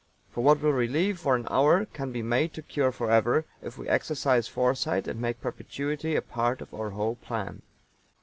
[0.31, 3.87] For what will relieve for an hour can be made to cure forever, if we
[3.87, 7.61] exercise foresight and make perpetuity a part of our whole plan.